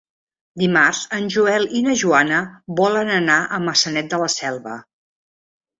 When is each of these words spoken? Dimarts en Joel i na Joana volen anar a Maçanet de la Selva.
Dimarts 0.61 1.01
en 1.17 1.27
Joel 1.35 1.67
i 1.81 1.83
na 1.89 1.95
Joana 2.05 2.41
volen 2.81 3.15
anar 3.21 3.39
a 3.59 3.63
Maçanet 3.69 4.13
de 4.17 4.25
la 4.27 4.33
Selva. 4.41 4.81